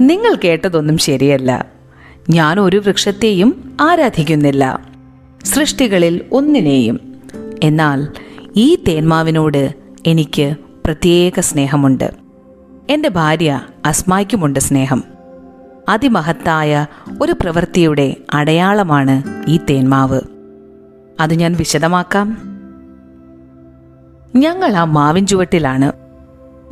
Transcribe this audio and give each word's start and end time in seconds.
നിങ്ങൾ 0.00 0.36
കേട്ടതൊന്നും 0.44 0.98
ശരിയല്ല. 0.98 1.66
ഞാൻ 2.30 2.60
ഒരു 2.60 2.76
വൃക്ഷത്തെയും 2.76 3.76
ആരാധിക്കുന്നില്ല. 3.80 4.80
സൃഷ്ടികളിൽ 5.44 6.20
ഒന്നിനെയും. 6.32 7.14
എന്നാൽ 7.62 8.08
ഈ 8.56 8.74
തേന്മാവിനോട് 8.74 9.74
എനിക്ക് 10.06 10.56
പ്രത്യേക 10.86 11.40
സ്നേഹമുണ്ട്. 11.40 12.14
എന്റെ 12.90 13.08
ഭാര്യ 13.08 13.60
അസ്മായ്ക്കുമുണ്ട് 13.86 14.60
സ്നേഹം. 14.60 15.04
അതിമഹത്തായ 15.88 16.86
ഒരു 17.22 17.32
പ്രവൃത്തിയുടെ 17.32 18.16
അടയാളമാണ് 18.34 19.44
ഈ 19.48 19.60
തേന്മാവ്. 19.70 20.20
അത് 21.20 21.34
ഞാൻ 21.34 21.52
വിശദമാക്കാം. 21.52 22.38
ഞങ്ങൾ 24.36 24.76
ആ 24.76 24.84
മാവിൻ 24.84 25.26
ചുവട്ടിലാണ്. 25.26 25.92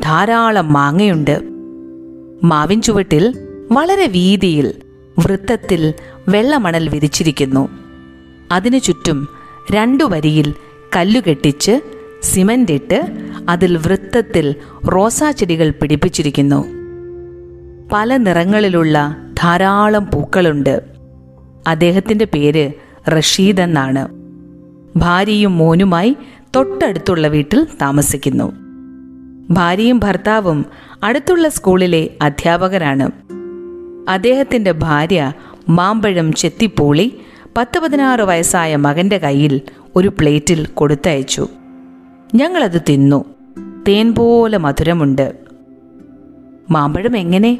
ധാരാളം 0.02 0.72
മാങ്ങയുണ്ട്. 0.72 1.57
മാവിൻ 2.44 2.82
ചുവട്ടിൽ 2.82 3.48
വളരെ 3.72 4.06
വീതിയിൽ 4.06 4.74
വൃത്തത്തിൽ 5.18 5.94
വെള്ളമണൽ 6.28 6.88
വിരിച്ചിരിക്കുന്നു. 6.88 7.68
അതിനു 8.52 8.78
ചുറ്റും 8.78 9.28
രണ്ടു 9.72 10.04
വരിയിൽ 10.04 10.54
കല്ലുകെട്ടിച്ച് 10.96 11.80
സിമന്റ് 12.22 12.72
ഇട്ട് 12.72 13.02
അതിൽ 13.48 13.76
വൃത്തത്തിൽ 13.76 14.54
റോസാ 14.86 15.30
ചെടികൾ 15.30 15.70
പിടിപ്പിച്ചിരിക്കുന്നു. 15.70 16.64
പല 17.92 18.16
നിറങ്ങളിലുള്ള 18.16 19.16
ധാരാളം 19.38 20.06
പൂക്കളുണ്ട്. 20.14 20.82
അദ്ദേഹത്തിന്റെ 21.66 22.24
പേര് 22.24 22.72
റഷീദ് 23.08 23.60
എന്നാണ്. 23.60 24.08
ഭാര്യയും 24.96 25.58
മോനുമായി 25.58 26.16
തൊട്ടടുത്തുള്ള 26.56 27.28
വീട്ടിൽ 27.28 27.66
താമസിക്കുന്നു. 27.82 28.67
ഭാര്യയും 29.50 29.98
ഭർത്താവും 29.98 30.66
അടുത്തുള്ള 31.02 31.48
സ്കൂളിലെ 31.48 32.10
അധ്യാപകരാണ്. 32.22 33.10
അദ്ദേഹത്തിന്റെ 34.08 34.72
ഭാര്യ 34.72 35.32
മാമ്പഴം 35.68 36.32
ചെത്തിപ്പൂളി 36.32 37.20
പത്ത് 37.56 37.78
പതിനാറ് 37.78 38.20
വയസ്സായ 38.20 38.76
മകന്റെ 38.76 39.18
കയ്യിൽ 39.18 39.60
ഒരു 39.96 40.08
പ്ലേറ്റിൽ 40.08 40.66
കൊടുത്തയച്ചു. 40.66 41.48
ഞങ്ങളത് 42.34 42.82
തിന്നു. 42.88 43.24
തേൻ 43.88 44.14
പോലെ 44.14 44.58
മധുരമുണ്ട്. 44.58 45.36
മാമ്പഴം 46.70 47.16
എങ്ങനെ? 47.16 47.58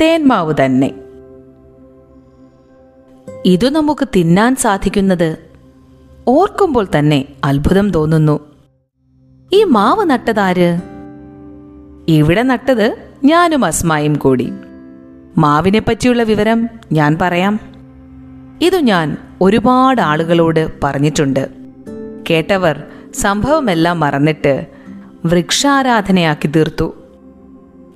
തേൻമാവ് 0.00 0.54
തന്നെ. 0.64 0.94
ഇതു 3.44 3.68
നമുക്ക് 3.68 4.08
തിന്നാൻ 4.16 4.56
സാധിക്കുന്നത് 4.56 5.38
ഓർക്കുമ്പോൾ 6.28 6.86
തന്നെ 6.98 7.24
അത്ഭുതം 7.44 7.90
തോന്നുന്നു. 7.90 8.49
ഈ 9.52 9.64
മാവ് 9.64 10.10
നട്ടതാര്? 10.10 10.80
ഇവിടെ 12.08 12.42
നട്ടത് 12.42 12.96
ഞാനും 13.24 13.64
അസ്മായും 13.64 14.14
കൂടി. 14.14 14.52
മാവിനെ 15.38 15.78
പറ്റിയുള്ള 15.78 16.22
വിവരം 16.22 16.68
ഞാൻ 16.92 17.18
പറയാം. 17.20 17.60
ഇതു 18.62 18.76
ഞാൻ 18.76 19.16
ഒരുപാട് 19.40 20.00
ആളുകളോട് 20.00 20.72
പറഞ്ഞിട്ടുണ്ട്. 20.82 21.48
കേട്ടവർ 22.30 22.82
സംഭവമെല്ലാം 23.14 24.00
മറന്നിട്ട് 24.00 24.66
വൃക്ഷാരാധനയാക്കി 25.24 26.46
തീർത്തു. 26.46 26.94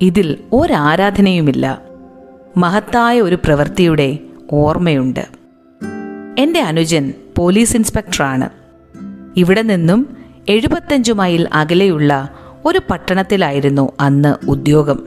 ഇതിൽ 0.01 0.39
ഒരാരാധനയുമില്ല. 0.53 1.83
മഹത്തായ 2.57 3.21
ഒരു 3.21 3.35
പ്രവൃത്തിയുടെ 3.45 4.19
ഓർമ്മയുണ്ട്. 4.53 5.27
എന്റെ 6.39 6.61
അനുജൻ 6.61 7.13
പോലീസ് 7.39 7.77
ഇൻസ്പെക്ടറാണ്. 7.77 8.49
ഇവിടെ 9.37 9.63
നിന്നും 9.63 10.14
എഴുപത്തഞ്ചു 10.49 11.13
മൈൽ 11.13 11.49
അകലെയുള്ള 11.53 12.29
ഒരു 12.65 12.81
പട്ടണത്തിലായിരുന്നു 12.91 13.93
അന്ന് 14.01 14.47
ഉദ്യോഗം. 14.49 15.05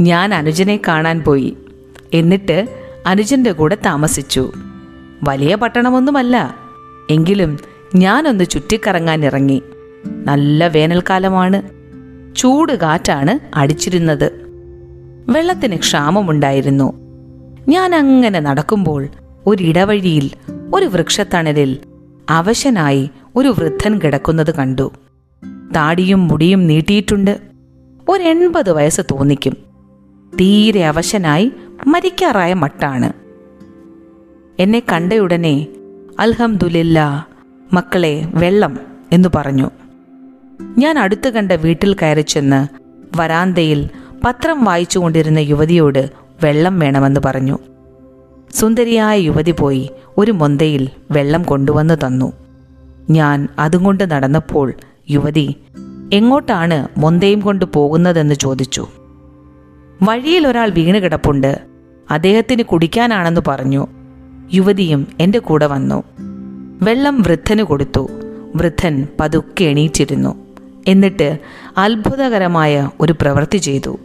ഞാൻ 0.00 0.34
അനുജനെ 0.34 0.80
കാണാൻ 0.88 1.22
പോയി. 1.22 1.56
എന്നിട്ട് 2.14 2.68
അനുജന്റെ 3.06 3.52
കൂടെ 3.52 3.78
താമസിച്ചു. 3.86 4.52
വലിയ 5.22 5.54
പട്ടണമൊന്നുമല്ല. 5.54 6.54
എങ്കിലും 7.10 7.58
ഞാനൊന്ന് 7.94 8.44
ചുറ്റിക്കറങ്ങാൻ 8.44 9.24
ഇറങ്ങി. 9.24 9.62
നല്ല 10.06 10.68
വേനൽക്കാലമാണ്. 10.68 11.62
ചൂട് 12.36 12.72
കാറ്റാണ് 12.72 13.58
അടിച്ചിരുന്നത്. 13.58 14.32
വെള്ളത്തിന് 15.28 15.76
ക്ഷാമമുണ്ടായിരുന്നു. 15.76 16.92
ഞാൻ 17.68 17.94
അങ്ങനെ 17.94 18.40
നടക്കുമ്പോൾ 18.40 19.08
ഒരിടവഴിയിൽ 19.46 20.30
ഒരു 20.74 20.86
വൃക്ഷത്തണലിൽ 20.86 21.78
അവശനായി 22.30 23.10
ഒരു 23.38 23.48
വൃദ്ധൻ 23.48 23.98
കിടക്കുന്നത് 23.98 24.54
കണ്ടു. 24.54 24.92
താടിയും 25.76 26.28
മുടിയും 26.28 26.66
നീട്ടിയിട്ടുണ്ട്. 26.66 27.40
ഒരു 28.08 28.22
എൺപത് 28.22 28.70
വയസ്സ് 28.70 29.00
തോന്നിക്കും. 29.00 29.56
തീരെ 30.40 30.84
അവശനായി 30.84 31.52
മരിക്കാറായ 31.86 32.54
മട്ടാണ്. 32.54 33.12
എന്നെ 34.58 34.82
കണ്ടയുടനെ 34.92 35.66
അൽഹംദുലില്ല 36.20 37.26
മക്കളെ 37.72 38.28
വെള്ളം 38.34 38.78
എന്നു 39.12 39.28
പറഞ്ഞു. 39.34 39.70
ഞാൻ 40.78 40.98
അടുത്തു 40.98 41.30
കണ്ട 41.30 41.52
വീട്ടിൽ 41.52 41.94
കയറി 41.94 42.20
ചെന്ന് 42.20 42.68
വരാന്തയിൽ 43.16 43.88
പത്രം 44.24 44.64
വായിച്ചുകൊണ്ടിരുന്ന 44.64 45.38
യുവതിയോട് 45.38 46.10
വെള്ളം 46.44 46.78
വേണമെന്ന് 46.78 47.20
പറഞ്ഞു. 47.24 47.58
സുന്ദരിയായ 48.54 49.18
യുവതി 49.18 49.50
പോയി 49.50 49.90
ഒരു 50.18 50.32
മൊന്തയിൽ 50.32 50.88
വെള്ളം 51.10 51.42
കൊണ്ടുവന്നു 51.42 51.94
തന്നു. 51.94 52.47
ഞാൻ 53.10 53.48
അതും 53.58 53.84
കൊണ്ട് 53.84 54.10
നടന്നപ്പോൾ 54.10 54.72
യുവതി 55.10 55.54
എങ്ങോട്ടാണ് 56.12 56.88
മൊന്തയും 56.98 57.40
കൊണ്ട് 57.40 57.64
പോകുന്നതെന്ന് 57.64 58.34
ചോദിച്ചു. 58.34 58.88
വഴിയിൽ 60.02 60.48
ഒരാൾ 60.48 60.70
വീണ് 60.70 60.96
കിടപ്പുണ്ട്. 60.96 61.62
അദ്ദേഹത്തിന് 62.10 62.62
കുടിക്കാനാണെന്ന് 62.62 63.40
പറഞ്ഞു. 63.48 63.86
യുവതിയും 64.52 65.06
എന്റെ 65.20 65.38
കൂടെ 65.38 65.66
വന്നു. 65.66 66.02
വെള്ളം 66.82 67.22
വൃദ്ധന് 67.22 67.62
കൊടുത്തു. 67.62 68.08
വൃദ്ധൻ 68.56 69.06
പതുക്കെ 69.20 69.64
എണീറ്റിരുന്നു. 69.64 70.36
എന്നിട്ട് 70.88 71.38
അത്ഭുതകരമായ 71.78 72.90
ഒരു 73.00 73.14
പ്രവൃത്തി 73.20 73.58
ചെയ്തു. 73.58 73.98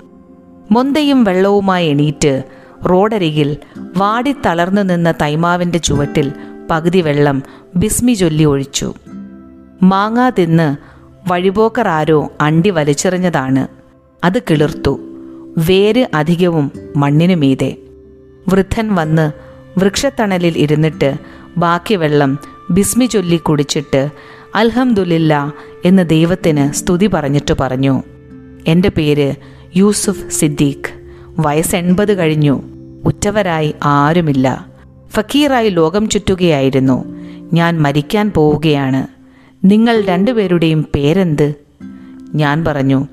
മൊന്തയും 0.72 1.24
വെള്ളവുമായി 1.24 1.88
എണീറ്റ് 1.88 2.44
റോഡരികിൽ 2.90 3.58
വാടിത്തളർന്നു 3.98 4.82
നിന്ന 4.82 5.12
തൈമാവിന്റെ 5.12 5.80
ചുവട്ടിൽ 5.80 6.32
പകുതി 6.72 7.02
വെള്ളം 7.02 7.44
ബിസ്മി 7.76 8.14
ചൊല്ലി 8.14 8.44
ഒഴിച്ചു. 8.44 8.94
മാങ്ങാ 9.84 10.30
തിന്ന് 10.30 10.78
വഴിപോക്കർ 11.32 11.88
ആരോ 11.88 12.32
അണ്ടി 12.42 12.70
വലിച്ചെറിഞ്ഞതാണ്. 12.70 13.68
അത് 14.24 14.40
കിളിർത്തു. 14.40 15.00
വേര് 15.58 16.08
അധികവും 16.14 16.72
മണ്ണിനു 16.96 17.36
മീതെ. 17.36 17.76
വൃദ്ധൻ 18.48 18.96
വന്ന് 18.96 19.32
വൃക്ഷത്തണലിൽ 19.80 20.58
ഇരുന്നിട്ട് 20.58 21.16
ബാക്കി 21.58 21.96
വെള്ളം 21.96 22.40
ബിസ്മി 22.72 23.06
ചൊല്ലി 23.06 23.38
കുടിച്ചിട്ട് 23.38 24.10
അൽഹംദുലില്ല 24.56 25.54
എന്ന് 25.86 26.10
ദൈവത്തിന് 26.10 26.74
സ്തുതി 26.74 27.08
പറഞ്ഞിട്ട് 27.08 27.54
പറഞ്ഞു. 27.60 28.04
എന്റെ 28.68 28.90
പേര് 28.90 29.34
യൂസുഫ് 29.76 30.30
സിദ്ദീഖ്. 30.30 30.94
വയസ്സ് 31.40 31.76
എൺപത് 31.76 32.18
കഴിഞ്ഞു. 32.18 32.62
ഉറ്റവരായി 33.06 33.76
ആരുമില്ല. 33.84 34.73
ഫക്കീറായി 35.14 35.70
ലോകം 35.70 36.10
ചുറ്റുകയായിരുന്നു. 36.10 37.06
ഞാൻ 37.54 37.82
മരിക്കാൻ 37.82 38.32
പോവുകയാണ്. 38.32 39.08
നിങ്ങൾ 39.64 40.02
രണ്ടുപേരുടെയും 40.02 40.86
പേരെന്ത്? 40.96 41.54
ഞാൻ 42.36 42.66
പറഞ്ഞു 42.66 43.08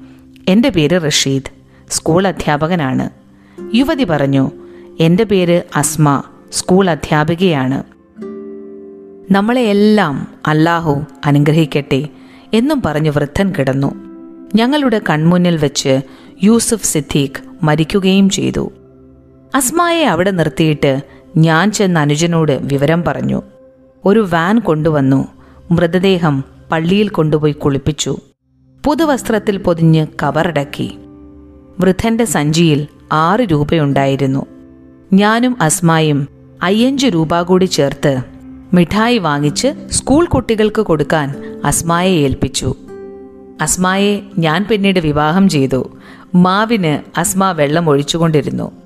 എന്റെ 0.49 0.69
പേര് 0.69 1.06
റഷീദ് 1.06 1.50
സ്കൂൾ 1.91 2.27
അധ്യാപകനാണ്. 2.27 3.10
യുവതി 3.75 4.05
പറഞ്ഞു 4.05 4.50
എന്റെ 5.00 5.25
പേര് 5.25 5.62
അസ്മ 5.77 6.22
സ്കൂൾ 6.53 6.91
അധ്യാപികയാണ്. 6.91 7.83
നമ്മളെയെല്ലാം 9.31 10.28
അല്ലാഹു 10.47 11.03
അനുഗ്രഹിക്കട്ടെ 11.25 12.09
എന്നും 12.53 12.83
പറഞ്ഞു 12.83 13.10
വൃദ്ധൻ 13.10 13.53
കിടന്നു. 13.59 13.95
ഞങ്ങളുടെ 14.54 15.01
കൺമുന്നിൽ 15.10 15.57
വെച്ച് 15.57 16.01
യൂസുഫ് 16.42 16.84
സിദ്ദീഖ് 16.84 17.42
മരിക്കുകയും 17.63 18.30
ചെയ്തു. 18.30 18.72
അസ്മായെ 19.54 20.04
അവിടെ 20.04 20.30
നിർത്തിയിട്ട് 20.30 21.20
ഞാൻ 21.36 21.72
ചെന്ന് 21.72 22.00
അനുജനോട് 22.00 22.53
വിവരം 22.53 23.04
പറഞ്ഞു. 23.04 23.42
ഒരു 24.04 24.28
വാൻ 24.30 24.59
കൊണ്ടുവന്നു. 24.59 25.28
മൃതദേഹം 25.71 26.44
പള്ളിയിൽ 26.72 27.09
കൊണ്ടുപോയി 27.09 27.53
കുളിപ്പിച്ചു. 27.53 28.18
പുതുവസ്ത്രത്തിൽ 28.86 29.56
പൊതിഞ്ഞ് 29.56 30.06
കവറടക്കി. 30.22 30.98
വൃദ്ധന്റെ 31.80 32.24
സഞ്ചിയിൽ 32.24 32.86
ആറ് 33.12 33.41
രൂപയുണ്ടായിരുന്നു. 33.41 34.47
ഞാനും 35.12 35.56
അസ്മായും 35.60 36.28
അയ്യഞ്ച് 36.62 37.06
രൂപ 37.06 37.42
കൂടി 37.42 37.65
ചേർത്ത് 37.65 38.22
മിഠായി 38.72 39.18
വാങ്ങിച്ച് 39.18 39.88
സ്കൂൾ 39.91 40.26
കുട്ടികൾക്ക് 40.26 40.83
കൊടുക്കാൻ 40.83 41.60
അസ്മായെ 41.65 42.10
ഏൽപ്പിച്ചു. 42.10 42.74
അസ്മായെ 43.60 44.22
ഞാൻ 44.38 44.66
പിന്നീട് 44.71 44.98
വിവാഹം 44.98 45.48
ചെയ്തു. 45.48 45.91
മാവിന് 46.34 47.18
അസ്മ 47.18 47.50
വെള്ളം 47.50 47.91
ഒഴിച്ചുകൊണ്ടിരുന്നു. 47.91 48.79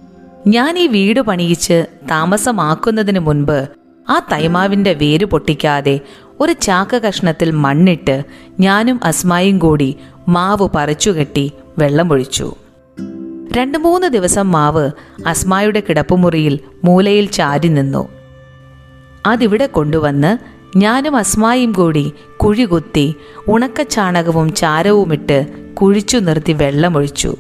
ഞാൻ 0.46 0.79
ഈ 0.79 0.87
വീട് 0.87 1.20
പണിയിച്ച് 1.20 1.87
താമസമാക്കുന്നതിന് 2.11 3.19
മുൻപ് 3.19 3.69
ആ 4.11 4.26
തൈമാവിന്റെ 4.32 4.94
വേര് 4.94 5.25
പൊട്ടിക്കാതെ 5.25 6.00
ഒരു 6.41 6.52
ചാക്ക 6.52 6.96
കഷ്ണത്തിൽ 6.96 7.50
മണ്ണിട്ട് 7.50 8.25
ഞാനും 8.61 9.00
അസ്മായും 9.05 9.58
കൂടി 9.58 9.96
മാവ് 10.29 10.69
പറിച്ചുകെട്ടി 10.75 11.52
വെള്ളമൊഴിച്ചു 11.79 12.55
രണ്ടു 13.56 13.79
മൂന്ന് 13.79 14.06
ദിവസം 14.06 14.52
മാവ് 14.52 14.91
അസ്മായുടെ 15.26 15.82
കിടപ്പുമുറിയിൽ 15.88 16.61
മൂലയിൽ 16.85 17.31
ചാരി 17.31 17.69
നിന്നു. 17.69 18.08
അതിവിടെ 19.26 19.67
കൊണ്ടുവന്ന് 19.67 20.38
ഞാനും 20.76 21.17
അസ്മായും 21.17 21.73
കൂടി 21.73 22.12
കുഴി 22.37 22.64
കുത്തി 22.64 23.14
ഉണക്കച്ചാണകവും 23.49 24.55
ചാരവുമിട്ട് 24.55 25.47
കുഴിച്ചു 25.75 26.19
നിർത്തി 26.19 26.52
വെള്ളമൊഴിച്ചു 26.52 27.37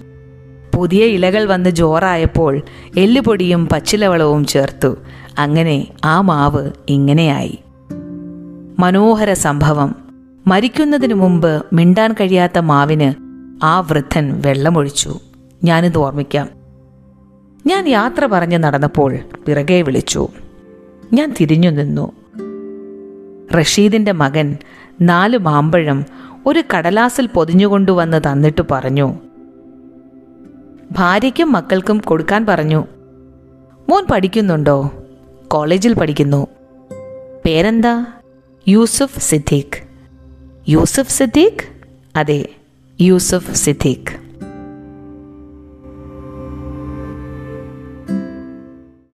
പുതിയ 0.74 1.04
ഇലകൾ 1.04 1.44
വന്ന് 1.44 1.70
ജോറായപ്പോൾ 1.70 2.62
എല്ലുപൊടിയും 2.96 3.66
പച്ചിലവളവും 3.66 4.44
ചേർത്തു. 4.44 4.96
അങ്ങനെ 5.38 5.86
ആ 6.04 6.20
മാവ് 6.20 6.70
ഇങ്ങനെയായി. 6.88 7.58
മനോഹര 8.78 9.32
സംഭവം. 9.32 9.94
മരിക്കുന്നതിനു 10.46 11.14
മുമ്പ് 11.14 11.62
മിണ്ടാൻ 11.72 12.12
കഴിയാത്ത 12.12 12.58
മാവിന് 12.58 13.14
ആ 13.64 13.80
വൃദ്ധൻ 13.80 14.42
വെള്ളമൊഴിച്ചു. 14.46 15.20
ഞാനിത് 15.64 15.98
ഓർമ്മിക്കാം. 15.98 16.48
ഞാൻ 17.66 17.88
യാത്ര 17.88 18.26
പറഞ്ഞ് 18.26 18.58
നടന്നപ്പോൾ 18.58 19.18
പിറകെ 19.46 19.82
വിളിച്ചു. 19.82 20.28
ഞാൻ 21.12 21.34
തിരിഞ്ഞു 21.40 21.70
നിന്നു. 21.70 22.12
റഷീദിന്റെ 23.58 24.12
മകൻ 24.12 24.56
നാല് 25.00 25.38
മാമ്പഴം 25.38 26.04
ഒരു 26.46 26.62
കടലാസിൽ 26.74 27.26
പൊതിഞ്ഞുകൊണ്ടുവന്ന് 27.26 28.20
തന്നിട്ട് 28.26 28.62
പറഞ്ഞു. 28.70 29.14
ഭാര്യയ്ക്കും 30.94 31.52
മക്കൾക്കും 31.52 31.98
കൊടുക്കാൻ 31.98 32.46
പറഞ്ഞു. 32.46 32.86
മോൻ 33.88 34.06
പഠിക്കുന്നുണ്ടോ? 34.10 34.92
കോളേജിൽ 35.48 35.94
പഠിക്കുന്നു. 35.94 36.46
പേരെന്താ? 37.44 38.06
യൂസുഫ് 38.68 39.20
സിദ്ദീഖ്. 39.20 39.82
യൂസുഫ് 40.68 41.10
സിദ്ദീഖ്? 41.10 41.68
അതെ 42.16 42.48
യൂസുഫ് 43.00 43.54
സിദ്ദീഖ്. 43.54 44.23